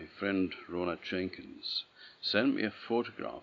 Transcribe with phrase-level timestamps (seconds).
[0.00, 1.84] my friend Rona Jenkins
[2.22, 3.42] sent me a photograph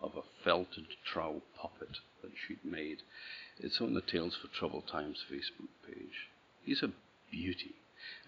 [0.00, 3.02] of a felted trow puppet that she'd made.
[3.58, 6.28] It's on the Tales for Troubled Times Facebook page.
[6.64, 6.92] He's a
[7.30, 7.74] beauty.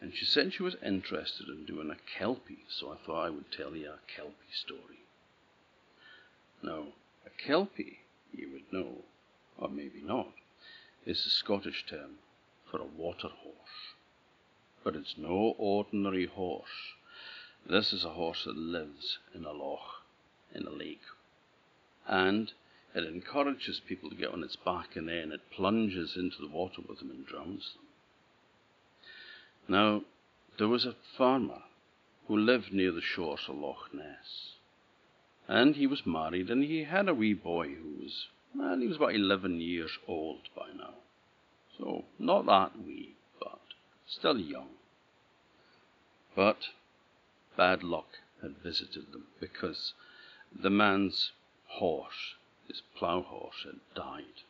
[0.03, 3.51] And she said she was interested in doing a Kelpie, so I thought I would
[3.51, 5.01] tell you a Kelpie story.
[6.63, 6.89] Now,
[7.25, 8.01] a Kelpie,
[8.35, 8.97] you would know,
[9.57, 10.35] or maybe not,
[11.07, 12.19] is the Scottish term
[12.71, 13.95] for a water horse.
[14.85, 16.93] But it's no ordinary horse.
[17.69, 20.03] This is a horse that lives in a loch,
[20.55, 21.01] in a lake.
[22.07, 22.53] And
[22.95, 26.83] it encourages people to get on its back and then it plunges into the water
[26.87, 27.85] with them and drowns them.
[29.69, 30.03] Now,
[30.59, 31.63] there was a farmer
[32.27, 34.57] who lived near the shores of Loch Ness.
[35.49, 38.97] And he was married, and he had a wee boy who was, well, he was
[38.97, 40.95] about 11 years old by now.
[41.79, 43.61] So, not that wee, but
[44.07, 44.69] still young.
[46.37, 46.59] But
[47.57, 49.95] bad luck had visited them because
[50.55, 51.33] the man's
[51.67, 52.35] horse,
[52.67, 54.43] his plough horse, had died.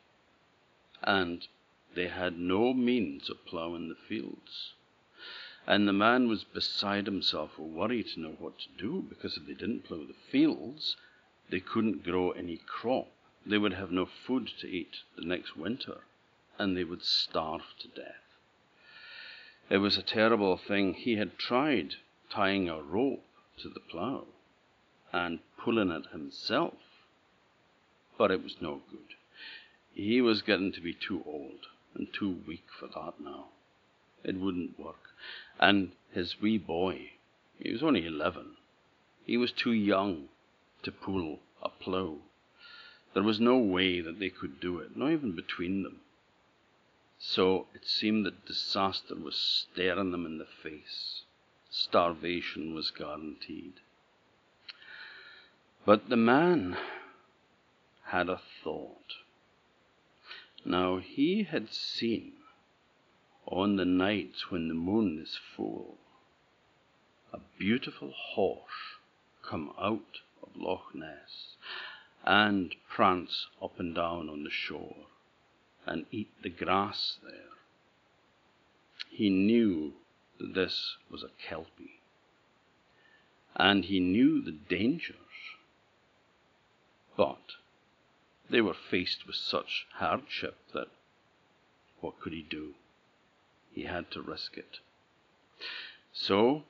[1.03, 1.47] And
[1.95, 4.73] they had no means of ploughing the fields.
[5.67, 9.47] And the man was beside himself with worry to know what to do, because if
[9.47, 10.97] they didn't plough the fields,
[11.51, 13.09] they couldn't grow any crop.
[13.45, 16.03] They would have no food to eat the next winter,
[16.59, 18.23] and they would starve to death.
[19.71, 20.95] It was a terrible thing.
[20.95, 21.97] He had tried
[22.33, 23.25] tying a rope
[23.59, 24.27] to the plough
[25.13, 26.75] and pulling it himself,
[28.17, 29.15] but it was no good.
[29.93, 33.47] He was getting to be too old and too weak for that now.
[34.25, 35.11] It wouldn't work.
[35.61, 37.11] And his wee boy,
[37.59, 38.57] he was only eleven,
[39.27, 40.29] he was too young
[40.83, 42.19] to pull a plough.
[43.15, 46.01] There was no way that they could do it, not even between them.
[47.19, 51.23] So it seemed that disaster was staring them in the face.
[51.75, 53.81] Starvation was guaranteed.
[55.87, 56.77] But the man
[58.05, 59.15] had a thought.
[60.67, 62.35] Now he had seen
[63.47, 65.97] on the nights when the moon is full,
[67.33, 68.99] a beautiful horse
[69.43, 71.57] come out of Loch Ness
[72.23, 75.07] and prance up and down on the shore
[75.87, 77.57] and eat the grass there.
[79.09, 79.95] He knew
[80.43, 82.01] that this was a Kelpie,
[83.57, 85.17] and he knew the dangers,
[87.17, 87.57] but
[88.51, 90.89] they were faced with such hardship that
[92.01, 92.75] what could he do?
[93.75, 94.81] he had to risk it.
[96.13, 96.65] So,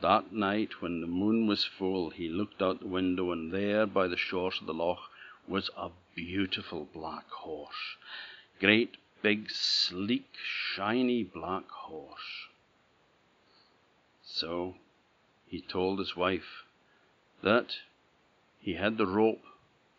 [0.00, 4.08] that night when the moon was full, he looked out the window, and there by
[4.08, 5.10] the shores of the loch
[5.46, 7.96] was a beautiful black horse.
[8.58, 12.48] Great, big, sleek, shiny black horse.
[14.38, 14.74] So
[15.46, 16.66] he told his wife
[17.42, 17.78] that
[18.60, 19.40] he had the rope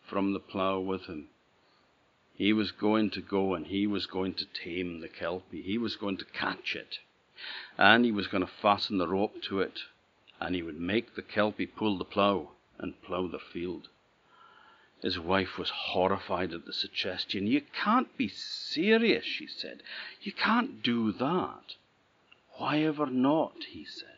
[0.08, 1.30] from the plough with him,
[2.36, 5.62] he was going to go and he was going to tame the kelpie.
[5.62, 6.98] He was going to catch it.
[7.76, 9.80] And he was going to fasten the rope to it.
[10.40, 13.88] And he would make the kelpie pull the plough and plough the field.
[15.02, 17.48] His wife was horrified at the suggestion.
[17.48, 19.82] You can't be serious, she said.
[20.20, 21.74] You can't do that.
[22.56, 23.64] Why ever not?
[23.70, 24.17] he said.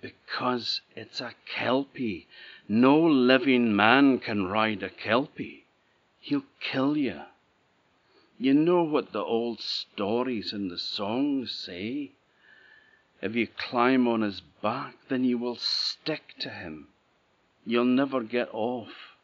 [0.00, 2.26] Because it's a kelpie.
[2.68, 5.64] No living man can ride a kelpie.
[6.20, 7.22] He'll kill you.
[8.38, 12.12] You know what the old stories and the songs say.
[13.22, 16.88] If you climb on his back, then you will stick to him.
[17.64, 19.16] You'll never get off,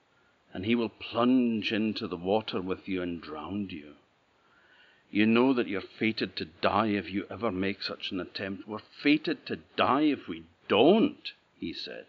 [0.54, 3.94] and he will plunge into the water with you and drown you.
[5.10, 8.66] You know that you're fated to die if you ever make such an attempt.
[8.66, 12.06] We're fated to die if we don't, he said.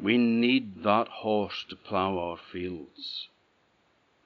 [0.00, 3.28] We need that horse to plough our fields.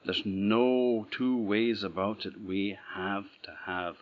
[0.05, 2.39] There's no two ways about it.
[2.39, 3.97] We have to have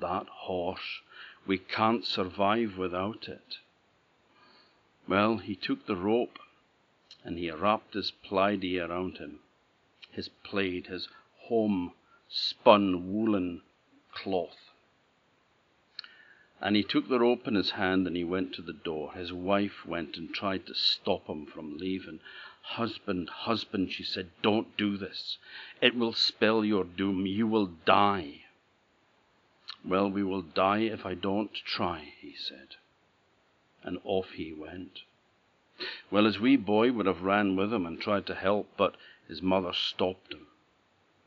[0.00, 1.00] that horse.
[1.46, 3.58] We can't survive without it.
[5.06, 6.40] Well, he took the rope
[7.22, 9.38] and he wrapped his plaidie around him,
[10.10, 11.08] his plaid, his
[11.42, 11.92] home
[12.28, 13.62] spun woolen
[14.12, 14.65] cloth.
[16.60, 19.12] And he took the rope in his hand and he went to the door.
[19.12, 22.20] His wife went and tried to stop him from leaving.
[22.62, 25.38] Husband, husband, she said, don't do this.
[25.80, 27.26] It will spell your doom.
[27.26, 28.44] You will die.
[29.84, 32.76] Well, we will die if I don't try, he said.
[33.82, 35.02] And off he went.
[36.10, 38.96] Well, his wee boy would have ran with him and tried to help, but
[39.28, 40.46] his mother stopped him.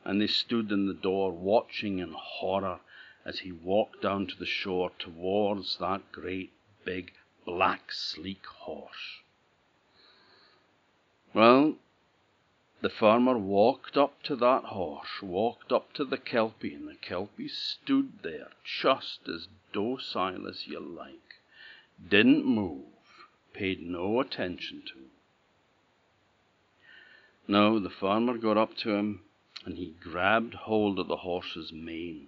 [0.04, 2.80] And they stood in the door, watching in horror
[3.26, 6.52] as he walked down to the shore towards that great
[6.86, 7.14] big
[7.46, 9.20] black, sleek horse.
[11.34, 11.78] Well,
[12.82, 17.50] the farmer walked up to that horse, walked up to the Kelpie, and the Kelpie
[17.50, 21.42] stood there just as docile as you like,
[22.10, 22.86] didn't move,
[23.54, 25.12] paid no attention to him.
[27.48, 29.22] Now the farmer got up to him,
[29.66, 32.28] and he grabbed hold of the horse's mane,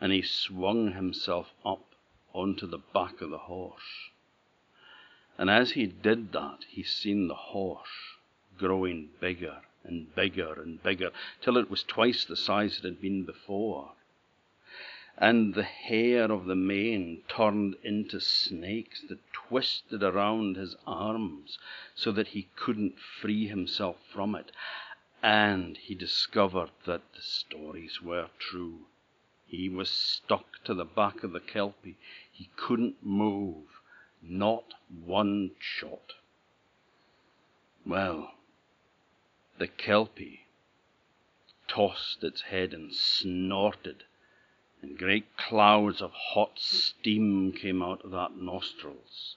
[0.00, 1.94] and he swung himself up
[2.32, 4.10] onto the back of the horse.
[5.38, 8.16] And as he did that, he seen the horse
[8.58, 11.10] growing bigger and bigger and bigger,
[11.40, 13.92] till it was twice the size it had been before.
[15.18, 21.58] And the hair of the mane turned into snakes that twisted around his arms
[21.94, 24.52] so that he couldn't free himself from it.
[25.22, 28.86] And he discovered that the stories were true.
[29.46, 31.98] He was stuck to the back of the Kelpie.
[32.30, 33.80] He couldn't move,
[34.20, 36.14] not one shot.
[37.86, 38.34] Well,
[39.58, 40.46] the Kelpie
[41.68, 44.04] tossed its head and snorted,
[44.82, 49.36] and great clouds of hot steam came out of that nostrils.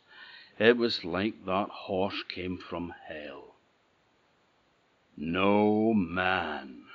[0.58, 3.56] It was like that horse came from hell.
[5.16, 6.86] No man,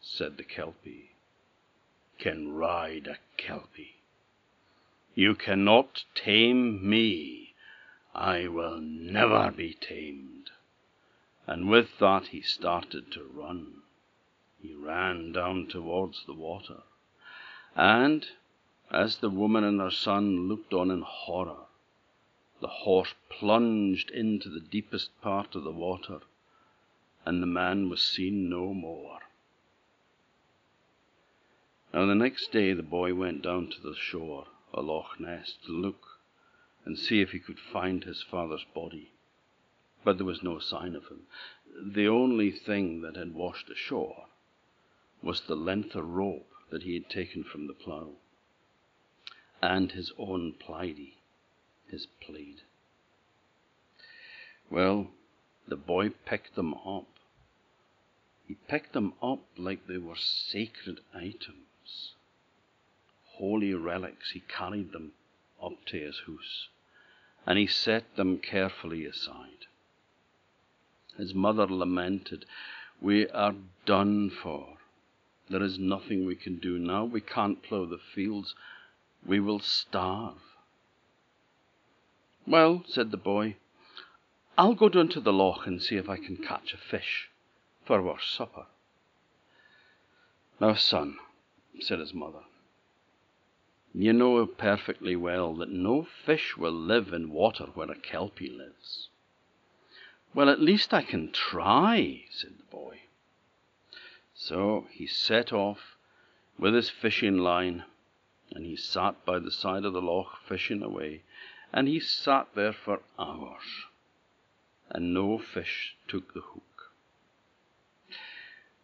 [0.00, 1.09] said the Kelpie,
[2.20, 3.96] can ride a Kelpie.
[5.14, 7.54] You cannot tame me.
[8.14, 10.50] I will never be tamed.
[11.46, 13.82] And with that he started to run.
[14.60, 16.82] He ran down towards the water.
[17.74, 18.26] And
[18.90, 21.66] as the woman and her son looked on in horror,
[22.60, 26.20] the horse plunged into the deepest part of the water,
[27.24, 29.20] and the man was seen no more.
[31.92, 35.72] Now the next day the boy went down to the shore, of Loch Ness, to
[35.72, 36.20] look
[36.84, 39.10] and see if he could find his father's body
[40.04, 41.26] but there was no sign of him.
[41.92, 44.26] The only thing that had washed ashore
[45.22, 48.16] was the length of rope that he had taken from the plough,
[49.60, 51.16] and his own plaidie,
[51.88, 52.62] his plaid.
[54.70, 55.10] Well,
[55.68, 57.08] the boy picked them up.
[58.46, 61.66] He picked them up like they were sacred items,
[63.40, 64.32] holy relics.
[64.32, 65.12] He carried them
[65.62, 66.68] up to his house,
[67.46, 69.66] and he set them carefully aside.
[71.16, 72.44] His mother lamented,
[73.00, 73.54] We are
[73.86, 74.76] done for.
[75.48, 77.04] There is nothing we can do now.
[77.04, 78.54] We can't plough the fields.
[79.26, 80.38] We will starve.
[82.46, 83.56] Well, said the boy,
[84.56, 87.30] I'll go down to the loch and see if I can catch a fish
[87.84, 88.66] for our supper.
[90.60, 91.16] Now, son,
[91.78, 92.44] said his mother,
[93.92, 99.08] you know perfectly well that no fish will live in water where a kelpie lives.
[100.32, 103.00] Well, at least I can try, said the boy.
[104.34, 105.96] So he set off
[106.58, 107.84] with his fishing line,
[108.52, 111.22] and he sat by the side of the loch fishing away,
[111.72, 113.86] and he sat there for hours,
[114.88, 116.92] and no fish took the hook.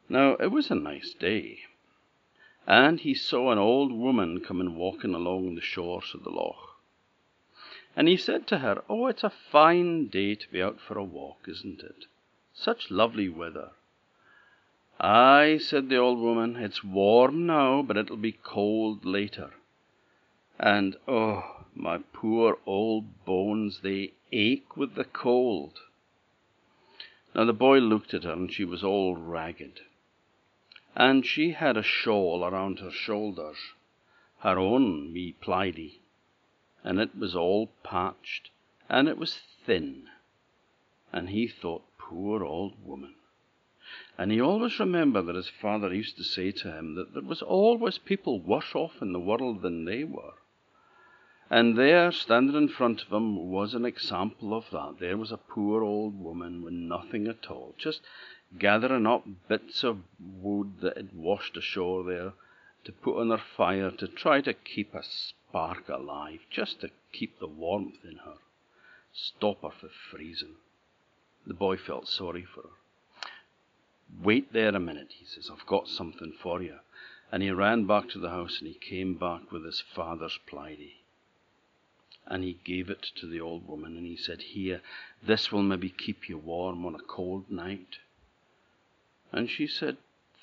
[0.08, 1.60] Now it was a nice day,
[2.66, 6.76] and he saw an old woman coming walking along the shores of the loch.
[7.94, 11.04] And he said to her, Oh, it's a fine day to be out for a
[11.04, 12.06] walk, isn't it?
[12.52, 13.70] Such lovely weather.
[14.98, 19.52] Ay, said the old woman, it's warm now, but it'll be cold later.
[20.58, 25.80] And oh, my poor old bones, they ache with the cold.
[27.34, 29.80] Now the boy looked at her, and she was all ragged.
[30.96, 33.58] And she had a shawl around her shoulders,
[34.38, 36.00] her own wee plaidie
[36.86, 38.50] and it was all patched,
[38.88, 40.04] and it was thin.
[41.12, 43.16] And he thought, poor old woman.
[44.16, 47.42] And he always remembered that his father used to say to him that there was
[47.42, 50.34] always people worse off in the world than they were.
[51.50, 54.98] And there, standing in front of him, was an example of that.
[55.00, 58.00] There was a poor old woman with nothing at all, just
[58.58, 62.32] gathering up bits of wood that had washed ashore there
[62.84, 67.38] to put on her fire to try to keep a spark alive, just to keep
[67.38, 68.36] the warmth in her,
[69.12, 70.56] stop her from freezing.
[71.46, 72.68] The boy felt sorry for her.
[74.22, 76.78] Wait there a minute, he says, I've got something for you.
[77.32, 81.02] And he ran back to the house and he came back with his father's plaidie.
[82.26, 84.80] And he gave it to the old woman and he said, Here,
[85.22, 87.98] this will maybe keep you warm on a cold night.
[89.36, 89.98] And she said,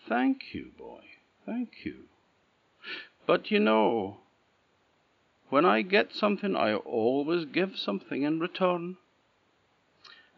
[0.07, 1.01] Thank you, boy,
[1.47, 2.09] thank you.
[3.25, 4.19] But you know,
[5.49, 8.97] when I get something, I always give something in return.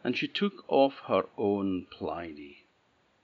[0.06, 2.68] And she took off her own plaidy,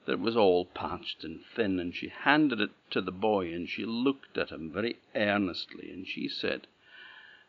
[0.03, 3.85] that was all patched and thin, and she handed it to the boy, and she
[3.85, 6.67] looked at him very earnestly, and she said,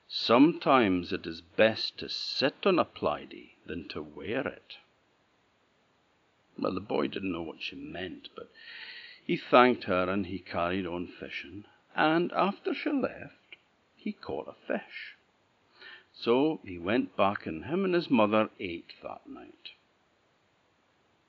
[0.07, 4.77] Sometimes it is best to sit on a plaidy than to wear it.
[6.59, 8.51] Well, the boy didn't know what she meant, but
[9.25, 13.57] he thanked her, and he carried on fishing, and after she left,
[13.97, 15.17] he caught a fish.
[16.13, 19.71] So he went back, and him and his mother ate that night.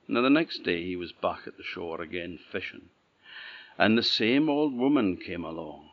[0.08, 2.90] Now the next day he was back at the shore again fishing,
[3.78, 5.92] and the same old woman came along,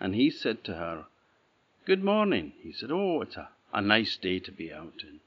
[0.00, 1.06] and he said to her,
[1.84, 2.54] Good morning.
[2.62, 5.20] He said, Oh, it's a, a nice day to be out in.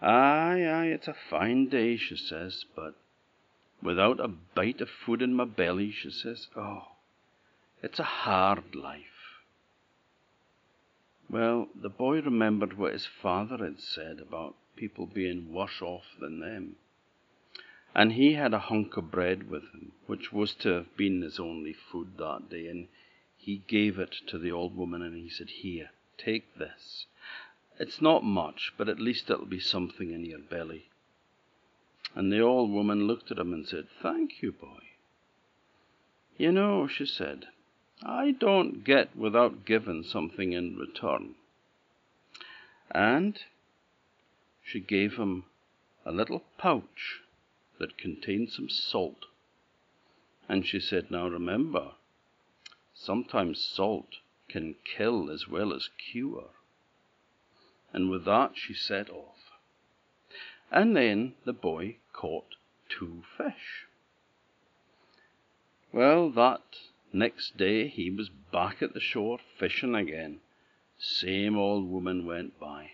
[0.00, 2.94] Aye, aye, it's a fine day, she says, but
[3.82, 6.88] without a bite of food in my belly, she says, Oh,
[7.82, 9.42] it's a hard life.
[11.30, 16.40] Well, the boy remembered what his father had said about people being worse off than
[16.40, 16.76] them.
[17.94, 21.38] And he had a hunk of bread with him, which was to have been his
[21.38, 22.88] only food that day, and
[23.36, 27.06] he gave it to the old woman, and he said, Here, take this.
[27.78, 30.90] It's not much, but at least it'll be something in your belly.
[32.14, 34.80] And the old woman looked at him and said, Thank you, boy.
[36.36, 37.48] You know, she said,
[38.02, 41.34] I don't get without giving something in return.
[42.90, 43.40] And
[44.62, 45.44] she gave him
[46.04, 47.22] a little pouch
[47.78, 49.26] that contained some salt.
[50.48, 51.92] And she said, Now remember,
[52.94, 56.50] sometimes salt can kill as well as cure.
[57.94, 59.56] And with that she set off.
[60.70, 62.56] And then the boy caught
[62.90, 63.86] two fish.
[65.92, 66.60] Well, that
[67.16, 70.40] Next day he was back at the shore fishing again.
[70.98, 72.90] Same old woman went by.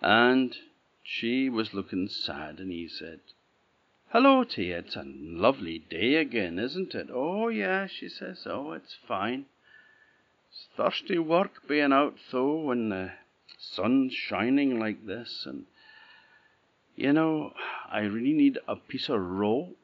[0.00, 0.56] And
[1.02, 3.20] she was looking sad, and he said,
[4.08, 4.74] Hello you.
[4.74, 7.10] It's a lovely day again, isn't it?
[7.12, 8.46] Oh, yeah, she says.
[8.46, 9.44] Oh, it's fine.
[10.48, 13.12] It's thirsty work being out, though, when the
[13.74, 15.44] sun's shining like this.
[15.46, 15.66] And,
[16.96, 17.52] you know,
[17.90, 19.76] I really need a piece of rope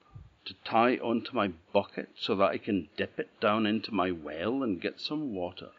[0.44, 4.62] to tie onto my bucket so that I can dip it down into my well
[4.62, 5.70] and get some water.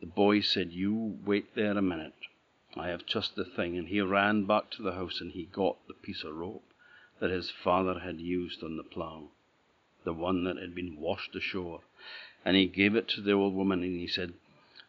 [0.00, 2.14] The boy said, You wait there a minute.
[2.74, 3.76] I have just the thing.
[3.76, 6.64] And he ran back to the house and he got the piece of rope
[7.20, 9.28] that his father had used on the plough,
[10.04, 11.82] the one that had been washed ashore.
[12.44, 14.32] And he gave it to the old woman and he said,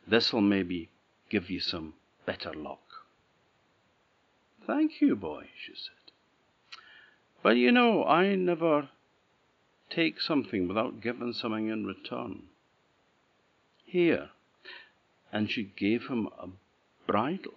[0.08, 0.90] This'll maybe
[1.30, 1.94] give you some
[2.26, 2.80] better luck.
[4.66, 6.14] Thank you, boy, she said.
[7.42, 8.90] But you know, I never
[9.90, 12.44] take something without giving something in return.
[13.86, 14.30] Here.
[15.32, 16.48] And she gave him a
[17.06, 17.56] bridle,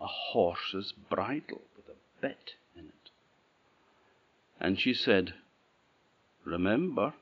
[0.00, 3.10] a horse's bridle with a bit in it.
[4.60, 5.34] And she said,
[6.44, 7.14] Remember,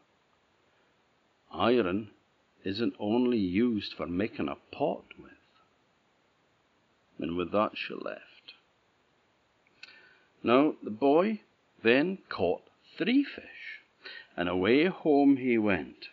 [1.52, 2.10] iron
[2.64, 5.32] isn't only used for making a pot with.
[7.20, 8.54] And with that she left.
[10.42, 11.40] Now, the boy
[11.82, 12.62] then caught
[12.96, 13.80] three fish,
[14.36, 16.08] and away home he went.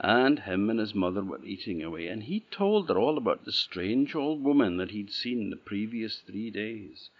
[0.00, 3.52] And him and his mother were eating away, and he told her all about the
[3.52, 7.10] strange old woman that he'd seen the previous three days.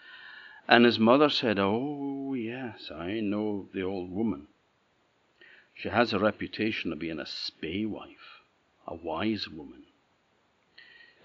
[0.67, 4.47] And his mother said, Oh, yes, I know the old woman.
[5.73, 8.41] She has a reputation of being a spae wife,
[8.85, 9.85] a wise woman.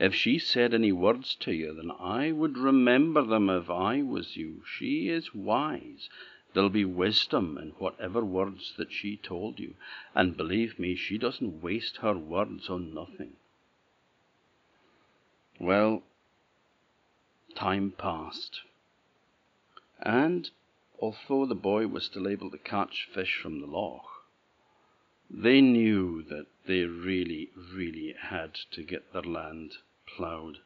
[0.00, 4.36] If she said any words to you, then I would remember them if I was
[4.36, 4.62] you.
[4.64, 6.08] She is wise.
[6.54, 9.74] There'll be wisdom in whatever words that she told you.
[10.14, 13.32] And believe me, she doesn't waste her words on nothing.
[15.58, 16.04] Well,
[17.56, 18.60] time passed.
[20.00, 20.48] And
[21.00, 24.08] although the boy was still able to catch fish from the loch,
[25.28, 29.72] they knew that they really, really had to get their land
[30.16, 30.58] ploughed.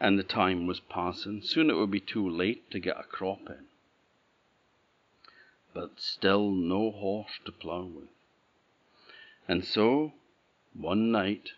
[0.00, 1.40] And the time was passing.
[1.42, 3.66] Soon it would be too late to get a crop in.
[5.72, 8.08] But still no horse to plough with.
[9.46, 10.12] And so,
[10.72, 11.50] one night,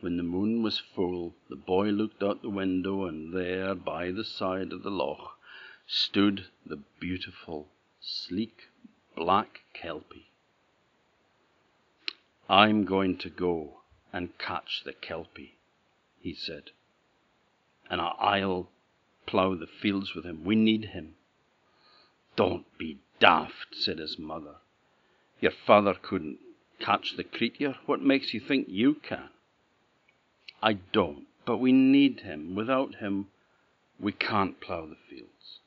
[0.00, 4.24] when the moon was full, the boy looked out the window, and there, by the
[4.24, 5.38] side of the loch,
[5.86, 7.68] stood the beautiful,
[8.00, 8.68] sleek,
[9.14, 10.30] black kelpie.
[12.48, 13.80] I'm going to go
[14.12, 15.56] and catch the kelpie,
[16.22, 16.70] he said.
[17.90, 18.68] And I'll
[19.26, 20.44] plough the fields with him.
[20.44, 21.14] We need him.
[22.36, 24.56] Don't be daft, said his mother.
[25.40, 26.38] Your father couldn't
[26.82, 29.28] catch the creature, what makes you think you can?
[30.62, 32.54] I don't, but we need him.
[32.54, 33.28] Without him,
[34.00, 35.60] we can't plough the fields.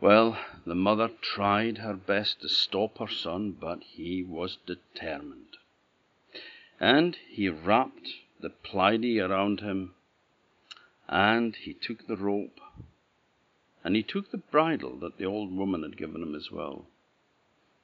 [0.00, 5.56] Well, the mother tried her best to stop her son, but he was determined.
[6.80, 8.08] And he wrapped
[8.42, 9.94] the plaidy around him,
[11.08, 12.60] and he took the rope,
[13.84, 16.86] and he took the bridle that the old woman had given him as well,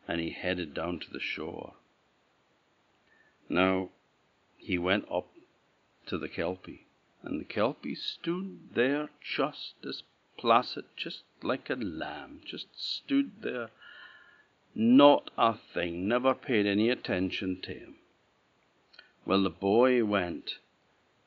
[0.07, 1.75] and he headed down to the shore.
[3.49, 3.91] Now,
[4.57, 5.29] he went up
[6.07, 6.87] to the Kelpie,
[7.23, 10.03] and the Kelpie stood there just as
[10.37, 13.71] placid, just like a lamb, just stood there,
[14.75, 17.95] not a thing, never paid any attention to him.
[19.29, 20.59] Well, the boy went,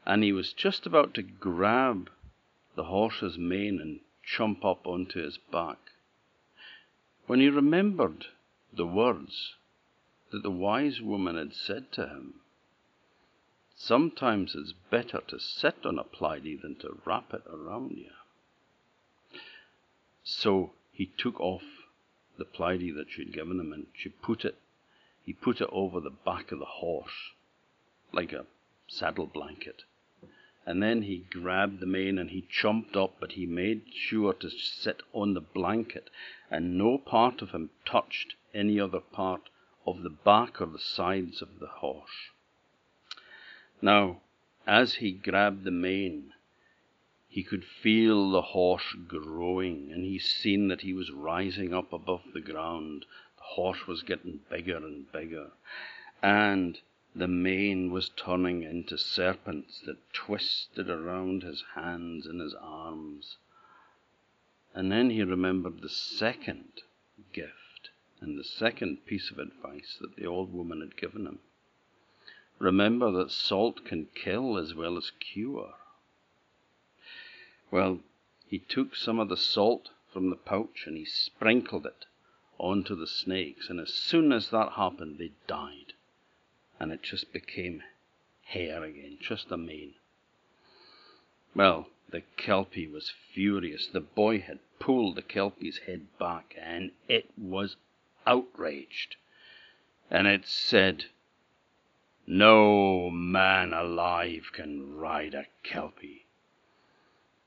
[0.08, 2.10] and he was just about to grab
[2.74, 5.92] the horse's mane and jump up onto his back,
[7.28, 8.26] when he remembered
[8.74, 9.54] the words
[10.32, 12.40] that the wise woman had said to him.
[13.76, 18.10] Sometimes it's better to sit on a plaidy than to wrap it around you.
[20.24, 21.86] So he took off
[22.40, 24.58] the plaidy that she'd given him, and she put it,
[25.24, 27.34] he put it over the back of the horse,
[28.14, 28.46] like a
[28.88, 29.84] saddle blanket.
[30.66, 34.50] And then he grabbed the mane and he jumped up, but he made sure to
[34.50, 36.10] sit on the blanket,
[36.50, 39.50] and no part of him touched any other part
[39.86, 42.30] of the back or the sides of the horse.
[43.82, 44.22] Now,
[44.68, 46.34] as he grabbed the mane,
[47.28, 52.22] he could feel the horse growing, and he seen that he was rising up above
[52.34, 53.06] the ground.
[53.38, 55.52] The horse was getting bigger and bigger,
[56.22, 56.80] and
[57.14, 63.38] the mane was turning into serpents that twisted around his hands and his arms.
[64.74, 66.82] And then he remembered the second
[67.34, 67.90] gift
[68.22, 71.40] and the second piece of advice that the old woman had given him.
[72.60, 75.74] Remember that salt can kill as well as cure.
[77.72, 78.00] Well,
[78.48, 82.06] he took some of the salt from the pouch and he sprinkled it
[82.58, 85.94] onto the snakes, and as soon as that happened, they died,
[86.82, 87.84] and it just became
[88.44, 89.94] hair again, just a mane.
[91.56, 93.88] Well, the Kelpie was furious.
[93.94, 97.76] The boy had pulled the Kelpie's head back, and it was
[98.26, 99.18] outraged.
[100.10, 101.06] And it said,
[102.26, 106.26] no man alive can ride a Kelpie.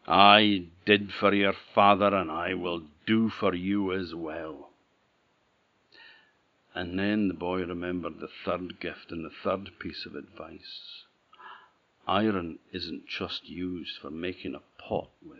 [0.07, 4.71] I did for your father, and I will do for you as well.
[6.75, 11.05] And then the boy remembered the third gift and the third piece of advice.
[12.07, 15.39] Iron isn't just used for making a pot with.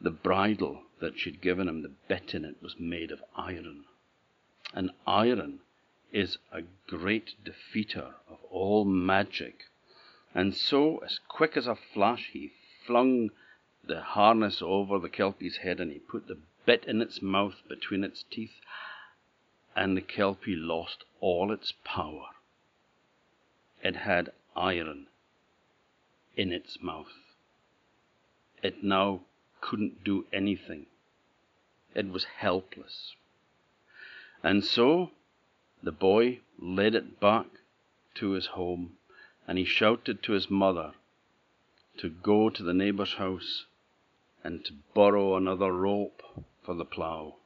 [0.00, 3.84] The bridle that she'd given him, the bit in it, was made of iron.
[4.72, 5.60] And iron
[6.12, 9.64] is a great defeater of all magic.
[10.34, 12.52] And so, as quick as a flash, he
[12.86, 13.30] flung
[13.82, 18.04] the harness over the Kelpie's head and he put the bit in its mouth between
[18.04, 18.60] its teeth,
[19.80, 22.26] and the Kelpie lost all its power.
[23.82, 25.06] It had iron
[26.36, 27.14] in its mouth.
[28.62, 29.22] It now
[29.62, 30.84] couldn't do anything.
[31.94, 33.14] It was helpless.
[34.42, 35.12] And so
[35.82, 37.46] the boy led it back
[38.16, 38.98] to his home,
[39.48, 40.92] and he shouted to his mother
[41.96, 43.64] to go to the neighbor's house
[44.44, 46.22] and to borrow another rope
[46.62, 47.36] for the plough.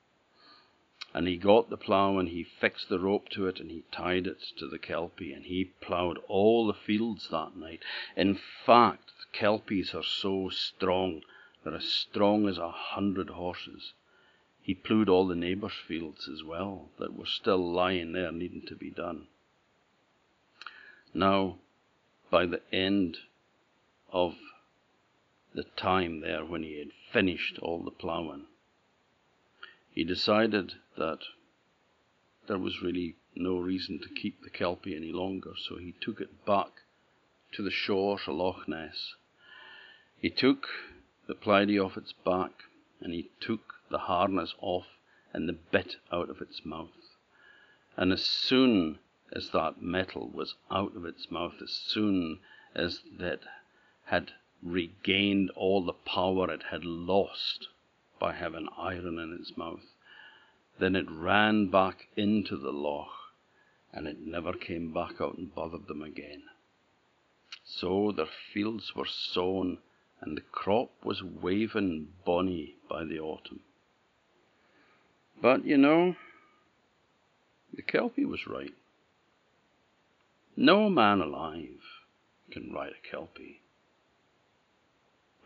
[1.14, 4.27] And he got the plough and he fixed the rope to it and he tied
[4.27, 7.85] it to the kelpie and he ploughed all the fields that night.
[8.16, 11.22] In fact, kelpies are so strong,
[11.62, 13.92] they're as strong as a hundred horses.
[14.61, 18.74] He plowed all the neighbours' fields as well that were still lying there needing to
[18.74, 19.29] be done.
[21.12, 21.59] Now,
[22.29, 23.18] by the end
[24.11, 24.37] of
[25.53, 28.46] the time there when he had finished all the ploughing,
[29.94, 31.20] he decided that
[32.48, 36.44] there was really no reason to keep the Kelpie any longer, so he took it
[36.44, 36.83] back
[37.52, 39.14] to the shore to Loch Ness.
[40.20, 40.66] He took
[41.26, 42.64] the plaidy off its back,
[43.00, 44.87] and he took the harness off
[45.33, 47.16] and the bit out of its mouth.
[47.96, 48.98] And as soon
[49.33, 52.40] as that metal was out of its mouth, as soon
[52.74, 53.42] as it
[54.07, 57.68] had regained all the power it had lost
[58.18, 59.94] by having iron in its mouth,
[60.79, 63.09] then it ran back into the loch
[63.92, 66.42] and it never came back out and bothered them again.
[67.64, 69.79] So their fields were sown
[70.20, 73.61] and the crop was waving bonny by the autumn.
[75.40, 76.16] But you know,
[77.74, 78.72] The Kelpie was right.
[80.57, 81.83] No man alive
[82.53, 83.61] can ride a Kelpie.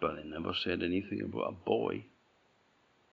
[0.01, 2.05] But they never said anything about a boy.